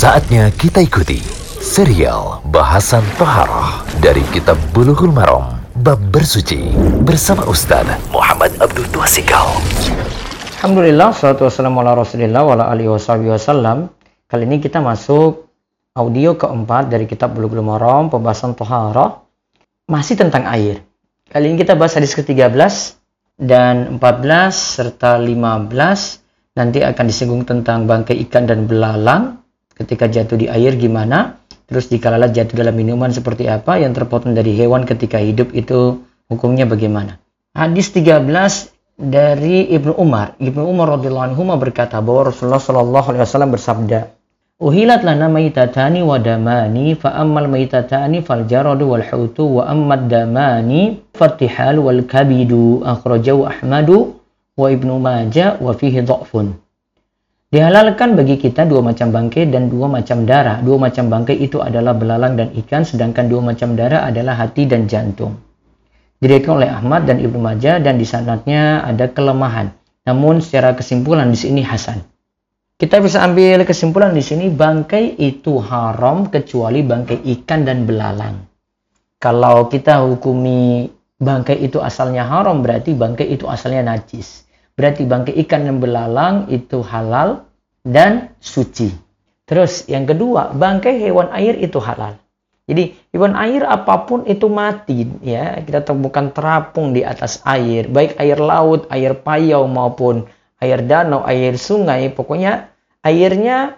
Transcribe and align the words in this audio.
Saatnya 0.00 0.48
kita 0.56 0.80
ikuti 0.80 1.20
serial 1.60 2.40
bahasan 2.48 3.04
Toharoh 3.20 3.84
dari 4.00 4.24
Kitab 4.32 4.56
Bulughul 4.72 5.12
Maram 5.12 5.60
Bab 5.84 6.00
Bersuci 6.08 6.72
bersama 7.04 7.44
Ustaz 7.44 7.84
Muhammad 8.08 8.48
Abdul 8.64 8.88
Tuasikal. 8.96 9.60
Alhamdulillah, 10.56 11.12
salatu 11.12 11.44
wassalamu 11.44 11.84
ala 11.84 12.00
rasulillah 12.00 12.40
wa 12.40 12.56
ala 12.56 12.72
alihi 12.72 12.88
wasallam. 13.28 13.92
Kali 14.24 14.48
ini 14.48 14.56
kita 14.56 14.80
masuk 14.80 15.52
audio 15.92 16.32
keempat 16.32 16.88
dari 16.88 17.04
kitab 17.04 17.36
Bulughul 17.36 17.60
Maram, 17.60 18.08
pembahasan 18.08 18.56
Toharoh. 18.56 19.28
Masih 19.84 20.16
tentang 20.16 20.48
air. 20.48 20.80
Kali 21.28 21.52
ini 21.52 21.60
kita 21.60 21.76
bahas 21.76 22.00
hadis 22.00 22.16
ke-13 22.16 22.56
dan 23.36 24.00
14 24.00 24.00
serta 24.48 25.20
15. 25.20 26.56
Nanti 26.56 26.80
akan 26.80 27.04
disinggung 27.04 27.44
tentang 27.44 27.84
bangkai 27.84 28.16
ikan 28.24 28.48
dan 28.48 28.64
belalang. 28.64 29.36
Ketika 29.80 30.12
jatuh 30.12 30.36
di 30.36 30.46
air 30.52 30.76
gimana. 30.76 31.40
Terus 31.64 31.88
jika 31.88 32.12
lalat 32.12 32.36
jatuh 32.36 32.60
dalam 32.60 32.76
minuman 32.76 33.08
seperti 33.08 33.48
apa. 33.48 33.80
Yang 33.80 34.04
terpotong 34.04 34.36
dari 34.36 34.52
hewan 34.52 34.84
ketika 34.84 35.16
hidup 35.16 35.56
itu 35.56 36.04
hukumnya 36.28 36.68
bagaimana. 36.68 37.16
Hadis 37.56 37.88
13 37.96 38.28
dari 39.00 39.72
Ibnu 39.72 39.96
Umar. 39.96 40.36
Ibnu 40.36 40.60
Umar 40.68 41.00
radhiyallahu 41.00 41.32
anhu 41.32 41.42
berkata 41.56 42.04
bahwa 42.04 42.28
Rasulullah 42.28 42.60
shallallahu 42.60 43.06
alaihi 43.10 43.24
wasallam 43.24 43.50
bersabda, 43.56 44.00
Uhilat 44.60 45.00
lana 45.08 45.32
maitatani 45.32 46.04
wa 46.04 46.20
damani 46.20 46.92
fa 46.92 47.16
ammal 47.16 47.48
maitatani 47.48 48.20
fal 48.20 48.44
jaradu 48.44 48.92
wal 48.92 49.00
hutu 49.00 49.56
wa 49.56 49.64
ammad 49.64 50.12
damani 50.12 51.00
fatihal 51.16 51.80
wal 51.80 52.04
kabidu 52.04 52.84
akhrajahu 52.84 53.48
Ahmadu 53.48 54.20
wa 54.60 54.68
Ibnu 54.68 55.00
Majah 55.00 55.56
wa 55.64 55.72
fihi 55.72 56.04
dha'fun. 56.04 56.60
Dihalalkan 57.50 58.14
bagi 58.14 58.38
kita 58.38 58.62
dua 58.62 58.78
macam 58.78 59.10
bangkai 59.10 59.50
dan 59.50 59.66
dua 59.66 59.90
macam 59.90 60.22
darah. 60.22 60.62
Dua 60.62 60.78
macam 60.78 61.10
bangkai 61.10 61.34
itu 61.34 61.58
adalah 61.58 61.98
belalang 61.98 62.38
dan 62.38 62.54
ikan, 62.54 62.86
sedangkan 62.86 63.26
dua 63.26 63.42
macam 63.42 63.74
darah 63.74 64.06
adalah 64.06 64.38
hati 64.38 64.70
dan 64.70 64.86
jantung. 64.86 65.34
Diriwayatkan 66.22 66.54
oleh 66.62 66.70
Ahmad 66.70 67.10
dan 67.10 67.18
Ibnu 67.18 67.42
Majah 67.42 67.82
dan 67.82 67.98
di 67.98 68.06
sanadnya 68.06 68.86
ada 68.86 69.10
kelemahan. 69.10 69.74
Namun 70.06 70.38
secara 70.38 70.78
kesimpulan 70.78 71.26
di 71.26 71.34
sini 71.34 71.66
hasan. 71.66 72.06
Kita 72.78 73.02
bisa 73.02 73.18
ambil 73.26 73.66
kesimpulan 73.66 74.14
di 74.14 74.22
sini 74.22 74.46
bangkai 74.46 75.18
itu 75.18 75.58
haram 75.58 76.30
kecuali 76.30 76.86
bangkai 76.86 77.26
ikan 77.34 77.66
dan 77.66 77.82
belalang. 77.82 78.46
Kalau 79.18 79.66
kita 79.66 80.06
hukumi 80.06 80.86
bangkai 81.18 81.66
itu 81.66 81.82
asalnya 81.82 82.30
haram 82.30 82.62
berarti 82.62 82.94
bangkai 82.94 83.26
itu 83.26 83.50
asalnya 83.50 83.90
najis. 83.90 84.46
Berarti 84.80 85.04
bangkai 85.04 85.36
ikan 85.44 85.68
dan 85.68 85.76
belalang 85.76 86.48
itu 86.48 86.80
halal 86.80 87.44
dan 87.84 88.32
suci. 88.40 88.88
Terus 89.44 89.84
yang 89.92 90.08
kedua, 90.08 90.56
bangkai 90.56 90.96
hewan 91.04 91.28
air 91.36 91.60
itu 91.60 91.76
halal. 91.84 92.16
Jadi 92.64 92.96
hewan 93.12 93.36
air 93.36 93.68
apa 93.68 94.08
pun 94.08 94.24
itu 94.24 94.48
mati 94.48 95.04
ya. 95.20 95.60
Kita 95.60 95.84
temukan 95.84 96.32
terapung 96.32 96.96
di 96.96 97.04
atas 97.04 97.44
air, 97.44 97.92
baik 97.92 98.16
air 98.16 98.40
laut, 98.40 98.88
air 98.88 99.20
payau 99.20 99.68
maupun 99.68 100.24
air 100.64 100.80
danau, 100.80 101.28
air 101.28 101.60
sungai, 101.60 102.08
pokoknya 102.08 102.72
airnya 103.04 103.76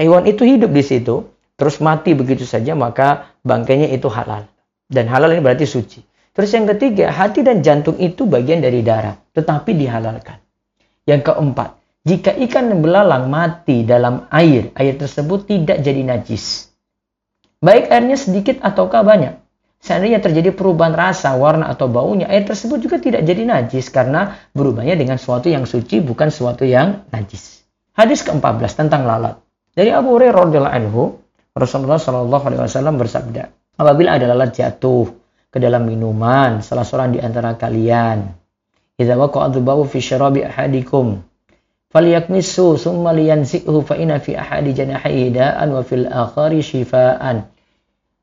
hewan 0.00 0.24
itu 0.24 0.48
hidup 0.48 0.72
di 0.72 0.80
situ, 0.80 1.28
terus 1.60 1.76
mati 1.84 2.16
begitu 2.16 2.48
saja, 2.48 2.72
maka 2.72 3.36
bangkainya 3.44 3.92
itu 3.92 4.08
halal. 4.08 4.48
Dan 4.88 5.12
halal 5.12 5.36
ini 5.36 5.44
berarti 5.44 5.68
suci. 5.68 6.00
Terus 6.32 6.50
yang 6.56 6.64
ketiga, 6.64 7.12
hati 7.12 7.44
dan 7.44 7.60
jantung 7.60 8.00
itu 8.00 8.24
bagian 8.24 8.64
dari 8.64 8.80
darah, 8.80 9.20
tetapi 9.36 9.76
dihalalkan. 9.76 10.40
Yang 11.04 11.28
keempat, 11.28 11.76
jika 12.08 12.32
ikan 12.48 12.72
belalang 12.80 13.28
mati 13.28 13.84
dalam 13.84 14.26
air, 14.32 14.72
air 14.74 14.94
tersebut 14.96 15.44
tidak 15.44 15.84
jadi 15.84 16.02
najis. 16.02 16.72
Baik 17.62 17.92
airnya 17.92 18.16
sedikit 18.16 18.64
ataukah 18.64 19.04
banyak. 19.04 19.38
Seandainya 19.82 20.24
terjadi 20.24 20.56
perubahan 20.56 20.94
rasa, 20.94 21.36
warna, 21.36 21.68
atau 21.68 21.86
baunya, 21.92 22.30
air 22.32 22.48
tersebut 22.48 22.80
juga 22.80 22.96
tidak 23.02 23.22
jadi 23.28 23.42
najis 23.44 23.92
karena 23.92 24.40
berubahnya 24.56 24.96
dengan 24.96 25.20
sesuatu 25.20 25.52
yang 25.52 25.68
suci, 25.68 26.00
bukan 26.00 26.32
sesuatu 26.32 26.64
yang 26.64 27.06
najis. 27.14 27.62
Hadis 27.92 28.24
ke-14 28.24 28.72
tentang 28.86 29.04
lalat. 29.04 29.36
Dari 29.76 29.92
Abu 29.92 30.16
Hurairah 30.16 30.48
radhiyallahu 30.48 30.74
anhu, 30.74 31.02
Rasulullah 31.52 32.00
shallallahu 32.00 32.44
alaihi 32.48 32.62
wasallam 32.64 32.96
bersabda, 32.96 33.52
apabila 33.76 34.16
ada 34.16 34.32
lalat 34.32 34.56
jatuh 34.56 35.21
ke 35.52 35.60
dalam 35.60 35.84
minuman 35.84 36.64
salah 36.64 36.82
seorang 36.82 37.12
di 37.12 37.20
antara 37.20 37.52
kalian, 37.60 38.32
idza 38.96 39.14
waqa'a 39.20 39.52
dhubabu 39.52 39.84
fi 39.84 40.00
syarabi 40.00 40.48
ahadikum, 40.48 41.20
falyakmisu 41.92 42.80
thumma 42.80 43.12
liyanzihu 43.12 43.84
fa 43.84 44.00
inna 44.00 44.16
fi 44.16 44.32
ahadi 44.32 44.72
janahihi 44.72 45.36
da'an 45.36 45.68
wa 45.68 45.84
fil 45.84 46.08
akhari 46.08 46.64
shifaan. 46.64 47.52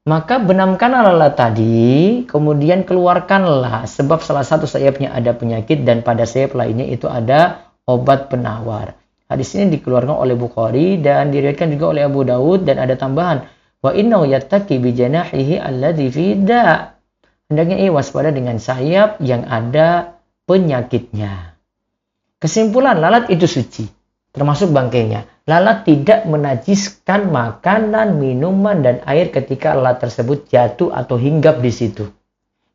Maka 0.09 0.41
benamkanlah 0.41 1.13
lalat 1.13 1.37
tadi, 1.37 2.25
kemudian 2.25 2.81
keluarkanlah 2.81 3.85
sebab 3.85 4.25
salah 4.25 4.41
satu 4.41 4.65
sayapnya 4.65 5.13
ada 5.13 5.37
penyakit 5.37 5.85
dan 5.85 6.01
pada 6.01 6.25
sayap 6.25 6.57
lainnya 6.57 6.89
itu 6.89 7.05
ada 7.05 7.69
obat 7.85 8.33
penawar. 8.33 8.97
Hadis 9.29 9.53
ini 9.53 9.77
dikeluarkan 9.77 10.17
oleh 10.17 10.33
Bukhari 10.33 10.97
dan 10.97 11.29
diriwayatkan 11.29 11.69
juga 11.77 11.93
oleh 11.93 12.01
Abu 12.09 12.25
Dawud 12.25 12.65
dan 12.65 12.81
ada 12.81 12.97
tambahan 12.97 13.45
wa 13.85 13.93
innahu 13.93 14.25
yattaqi 14.25 14.81
bi 14.81 14.97
janahihi 14.97 15.61
alladhi 15.61 16.09
fi 16.09 16.25
da. 16.41 16.97
Hendaknya 17.49 17.81
ia 17.81 17.89
waspada 17.89 18.29
dengan 18.29 18.61
sayap 18.61 19.17
yang 19.25 19.43
ada 19.49 20.21
penyakitnya. 20.45 21.57
Kesimpulan 22.37 23.01
lalat 23.01 23.33
itu 23.33 23.49
suci, 23.49 23.89
termasuk 24.29 24.69
bangkainya. 24.69 25.25
Lalat 25.49 25.81
tidak 25.83 26.29
menajiskan 26.29 27.33
makanan, 27.33 28.21
minuman, 28.21 28.85
dan 28.85 29.01
air 29.09 29.33
ketika 29.33 29.73
lalat 29.73 29.97
tersebut 29.97 30.45
jatuh 30.45 30.93
atau 30.93 31.17
hinggap 31.17 31.57
di 31.57 31.73
situ. 31.73 32.05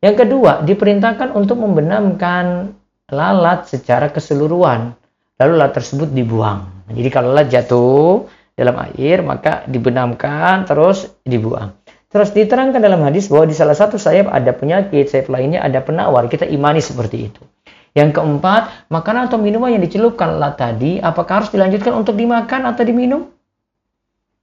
Yang 0.03 0.27
kedua, 0.27 0.67
diperintahkan 0.67 1.33
untuk 1.39 1.63
membenamkan 1.63 2.75
lalat 3.15 3.71
secara 3.71 4.11
keseluruhan 4.11 4.99
lalu 5.39 5.53
lalat 5.55 5.75
tersebut 5.77 6.11
dibuang. 6.11 6.91
Jadi 6.91 7.09
kalau 7.15 7.35
lalat 7.35 7.49
jatuh 7.51 8.27
dalam 8.55 8.77
air 8.91 9.23
maka 9.25 9.67
dibenamkan 9.67 10.67
terus 10.69 11.11
dibuang. 11.27 11.75
Terus 12.15 12.31
diterangkan 12.31 12.79
dalam 12.79 13.03
hadis 13.03 13.27
bahwa 13.27 13.51
di 13.51 13.59
salah 13.59 13.75
satu 13.75 13.99
sayap 13.99 14.31
ada 14.31 14.55
penyakit, 14.55 15.11
sayap 15.11 15.35
lainnya 15.35 15.67
ada 15.67 15.83
penawar. 15.83 16.31
Kita 16.31 16.47
imani 16.47 16.79
seperti 16.79 17.27
itu. 17.27 17.43
Yang 17.91 18.23
keempat, 18.23 18.87
makanan 18.87 19.27
atau 19.27 19.43
minuman 19.43 19.75
yang 19.75 19.83
dicelupkan 19.83 20.39
lalat 20.39 20.55
tadi, 20.55 21.03
apakah 21.03 21.43
harus 21.43 21.51
dilanjutkan 21.51 21.91
untuk 21.91 22.15
dimakan 22.15 22.71
atau 22.71 22.87
diminum? 22.87 23.35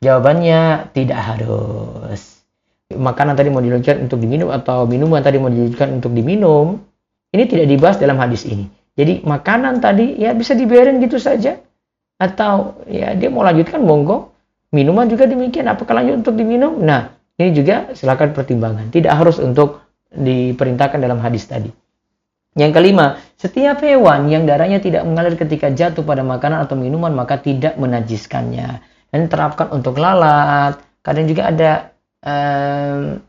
Jawabannya 0.03 0.91
tidak 0.91 1.19
harus. 1.23 2.43
Makanan 2.91 3.39
tadi 3.39 3.47
mau 3.47 3.63
dilanjutkan 3.63 4.03
untuk 4.03 4.19
diminum 4.19 4.51
atau 4.51 4.83
minuman 4.83 5.23
tadi 5.23 5.39
mau 5.39 5.47
dilanjutkan 5.47 5.95
untuk 5.95 6.11
diminum, 6.11 6.75
ini 7.31 7.43
tidak 7.47 7.71
dibahas 7.71 7.95
dalam 7.95 8.19
hadis 8.19 8.43
ini. 8.43 8.67
Jadi 8.99 9.23
makanan 9.23 9.79
tadi 9.79 10.19
ya 10.19 10.35
bisa 10.35 10.59
dibiarin 10.59 10.99
gitu 10.99 11.23
saja. 11.23 11.55
Atau 12.19 12.83
ya 12.91 13.15
dia 13.15 13.31
mau 13.31 13.47
lanjutkan 13.47 13.79
monggo. 13.79 14.35
Minuman 14.75 15.07
juga 15.07 15.23
demikian. 15.23 15.71
Apakah 15.71 16.03
lanjut 16.03 16.27
untuk 16.27 16.35
diminum? 16.35 16.83
Nah 16.83 17.20
ini 17.41 17.51
juga 17.57 17.97
silakan 17.97 18.37
pertimbangan. 18.37 18.93
Tidak 18.93 19.09
harus 19.09 19.41
untuk 19.41 19.81
diperintahkan 20.13 21.01
dalam 21.01 21.17
hadis 21.19 21.49
tadi. 21.49 21.71
Yang 22.51 22.71
kelima, 22.75 23.15
setiap 23.39 23.79
hewan 23.79 24.27
yang 24.27 24.43
darahnya 24.43 24.83
tidak 24.83 25.07
mengalir 25.07 25.39
ketika 25.39 25.71
jatuh 25.71 26.03
pada 26.03 26.19
makanan 26.19 26.67
atau 26.67 26.75
minuman 26.75 27.15
maka 27.15 27.39
tidak 27.39 27.79
menajiskannya. 27.79 28.83
Dan 29.11 29.27
terapkan 29.31 29.71
untuk 29.71 29.99
lalat. 29.99 30.79
Kadang 31.01 31.25
juga 31.31 31.49
ada 31.49 31.71
um, 32.21 33.19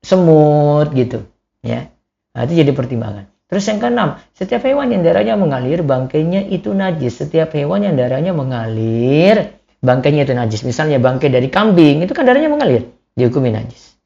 semut 0.00 0.88
gitu, 0.94 1.26
ya. 1.60 1.90
Nah, 2.32 2.40
itu 2.46 2.62
jadi 2.64 2.72
pertimbangan. 2.72 3.28
Terus 3.46 3.62
yang 3.70 3.78
keenam, 3.78 4.18
setiap 4.34 4.66
hewan 4.66 4.90
yang 4.90 5.06
darahnya 5.06 5.38
mengalir, 5.38 5.86
bangkainya 5.86 6.50
itu 6.50 6.74
najis. 6.74 7.22
Setiap 7.22 7.54
hewan 7.54 7.86
yang 7.86 7.94
darahnya 7.94 8.34
mengalir, 8.34 9.54
bangkainya 9.82 10.26
itu 10.26 10.34
najis. 10.34 10.66
Misalnya 10.66 10.98
bangkai 10.98 11.30
dari 11.30 11.46
kambing, 11.46 12.02
itu 12.02 12.10
kan 12.10 12.26
darahnya 12.26 12.50
mengalir. 12.50 12.95
Dihukumi 13.16 13.50
najis. 13.50 13.96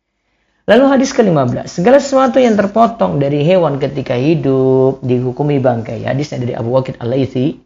Lalu 0.70 0.86
hadis 0.86 1.10
ke-15, 1.10 1.66
segala 1.66 1.98
sesuatu 1.98 2.38
yang 2.38 2.54
terpotong 2.54 3.18
dari 3.18 3.42
hewan 3.42 3.82
ketika 3.82 4.14
hidup 4.14 5.02
dihukumi 5.02 5.58
bangkai. 5.58 6.06
Hadisnya 6.06 6.38
dari 6.38 6.54
Abu 6.54 6.70
Waqid 6.70 7.02
Al-Laythi 7.02 7.58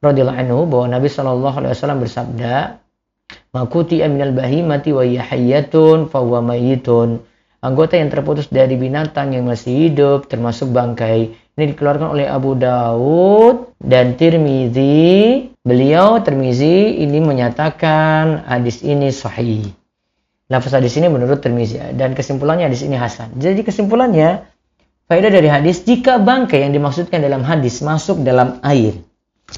radhiyallahu 0.00 0.40
anhu 0.40 0.60
bahwa 0.64 0.96
Nabi 0.96 1.12
Shallallahu 1.12 1.56
alaihi 1.60 1.76
wasallam 1.76 2.00
bersabda, 2.00 2.80
"Makuti 3.52 4.00
aminal 4.00 4.32
bahimati 4.32 4.96
wa 4.96 5.04
yahayyatun 5.04 6.08
fa 6.08 6.24
huwa 6.24 6.40
mayyitun." 6.40 7.28
anggota 7.60 8.00
yang 8.00 8.08
terputus 8.08 8.48
dari 8.48 8.76
binatang 8.80 9.36
yang 9.36 9.44
masih 9.44 9.88
hidup 9.88 10.26
termasuk 10.26 10.72
bangkai. 10.72 11.36
Ini 11.56 11.76
dikeluarkan 11.76 12.16
oleh 12.16 12.24
Abu 12.24 12.56
Daud 12.56 13.76
dan 13.76 14.16
Tirmizi. 14.16 15.44
Beliau 15.60 16.24
Tirmizi 16.24 17.04
ini 17.04 17.20
menyatakan 17.20 18.48
hadis 18.48 18.80
ini 18.80 19.12
sahih. 19.12 19.68
Lafaz 20.50 20.74
hadis 20.74 20.98
ini 20.98 21.06
menurut 21.06 21.38
Tirmizi 21.38 21.78
dan 21.94 22.18
kesimpulannya 22.18 22.66
hadis 22.66 22.82
ini 22.82 22.98
hasan. 22.98 23.38
Jadi 23.38 23.62
kesimpulannya 23.62 24.50
faedah 25.06 25.30
dari 25.30 25.46
hadis 25.46 25.86
jika 25.86 26.18
bangkai 26.18 26.66
yang 26.66 26.74
dimaksudkan 26.74 27.22
dalam 27.22 27.46
hadis 27.46 27.78
masuk 27.86 28.26
dalam 28.26 28.58
air, 28.66 28.98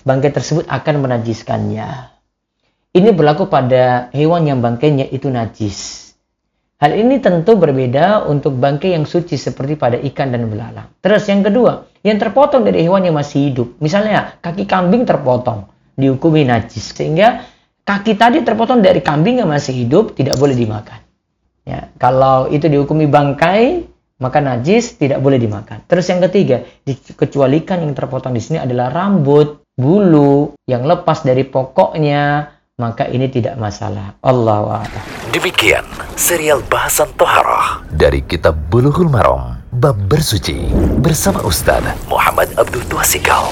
bangkai 0.04 0.30
tersebut 0.36 0.68
akan 0.68 0.94
menajiskannya. 1.00 2.12
ini 2.92 3.08
berlaku 3.08 3.48
pada 3.48 4.12
hewan 4.12 4.44
yang 4.44 4.60
bangkainya 4.60 5.08
itu 5.08 5.32
najis. 5.32 6.12
Hal 6.76 6.92
ini 6.92 7.22
tentu 7.22 7.56
berbeda 7.56 8.28
untuk 8.28 8.58
bangkai 8.60 8.92
yang 8.92 9.08
suci 9.08 9.40
seperti 9.40 9.78
pada 9.80 9.96
ikan 9.96 10.28
dan 10.28 10.50
belalang. 10.50 10.92
Terus 11.00 11.24
yang 11.30 11.40
kedua, 11.40 11.88
yang 12.02 12.18
terpotong 12.18 12.66
dari 12.66 12.82
hewan 12.82 13.06
yang 13.06 13.14
masih 13.14 13.48
hidup. 13.48 13.78
Misalnya 13.78 14.36
kaki 14.42 14.66
kambing 14.66 15.06
terpotong, 15.06 15.70
dihukumi 15.94 16.42
najis. 16.42 16.90
Sehingga 16.90 17.46
kaki 17.82 18.14
tadi 18.14 18.42
terpotong 18.42 18.82
dari 18.82 19.02
kambing 19.02 19.42
yang 19.42 19.50
masih 19.50 19.74
hidup 19.74 20.14
tidak 20.14 20.38
boleh 20.38 20.54
dimakan. 20.54 21.00
Ya, 21.62 21.94
kalau 21.98 22.50
itu 22.50 22.66
dihukumi 22.66 23.06
bangkai, 23.06 23.86
maka 24.18 24.38
najis 24.42 24.98
tidak 24.98 25.22
boleh 25.22 25.38
dimakan. 25.38 25.82
Terus 25.86 26.10
yang 26.10 26.22
ketiga, 26.30 26.66
dikecualikan 26.86 27.82
yang 27.82 27.94
terpotong 27.94 28.34
di 28.34 28.42
sini 28.42 28.58
adalah 28.58 28.90
rambut, 28.90 29.62
bulu 29.78 30.54
yang 30.66 30.82
lepas 30.82 31.22
dari 31.22 31.46
pokoknya, 31.46 32.50
maka 32.82 33.06
ini 33.06 33.30
tidak 33.30 33.54
masalah. 33.58 34.18
Allah 34.22 34.82
Demikian 35.30 35.86
serial 36.18 36.66
bahasan 36.66 37.10
toharoh 37.14 37.86
dari 37.94 38.26
kitab 38.26 38.58
Bulughul 38.70 39.06
Maram 39.06 39.62
bab 39.70 39.94
bersuci 40.10 40.70
bersama 40.98 41.40
Ustaz 41.46 41.82
Muhammad 42.10 42.50
Abdul 42.58 42.84
Tuasikal. 42.90 43.46